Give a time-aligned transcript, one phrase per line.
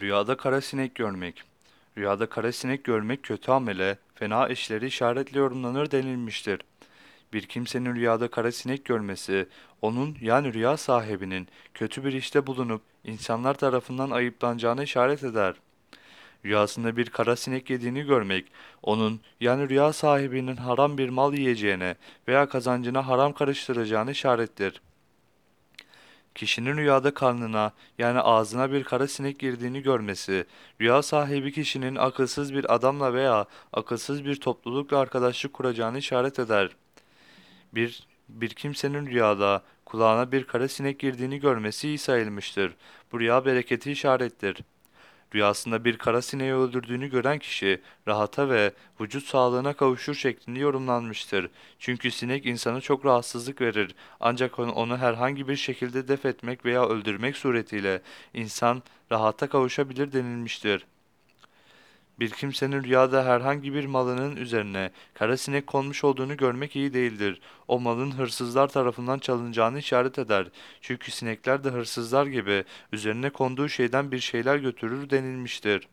[0.00, 1.42] Rüyada kara sinek görmek.
[1.98, 6.60] Rüyada kara sinek görmek kötü amele, fena işleri işaretle yorumlanır denilmiştir.
[7.32, 9.46] Bir kimsenin rüyada kara sinek görmesi,
[9.82, 15.54] onun yani rüya sahibinin kötü bir işte bulunup insanlar tarafından ayıplanacağını işaret eder.
[16.44, 18.44] Rüyasında bir kara sinek yediğini görmek,
[18.82, 21.94] onun yani rüya sahibinin haram bir mal yiyeceğine
[22.28, 24.80] veya kazancına haram karıştıracağını işarettir.
[26.38, 30.46] Kişinin rüyada karnına yani ağzına bir kara sinek girdiğini görmesi,
[30.80, 36.70] rüya sahibi kişinin akılsız bir adamla veya akılsız bir toplulukla arkadaşlık kuracağını işaret eder.
[37.74, 42.74] Bir, bir kimsenin rüyada kulağına bir kara sinek girdiğini görmesi iyi sayılmıştır.
[43.12, 44.56] Bu rüya bereketi işarettir.
[45.34, 51.50] Rüyasında bir kara sineği öldürdüğünü gören kişi rahata ve vücut sağlığına kavuşur şeklinde yorumlanmıştır.
[51.78, 53.94] Çünkü sinek insana çok rahatsızlık verir.
[54.20, 58.02] Ancak onu, herhangi bir şekilde def etmek veya öldürmek suretiyle
[58.34, 58.82] insan
[59.12, 60.86] rahata kavuşabilir denilmiştir.
[62.20, 67.40] Bir kimsenin rüyada herhangi bir malının üzerine kara sinek konmuş olduğunu görmek iyi değildir.
[67.68, 70.46] O malın hırsızlar tarafından çalınacağını işaret eder.
[70.80, 75.88] Çünkü sinekler de hırsızlar gibi üzerine konduğu şeyden bir şeyler götürür denilmiştir.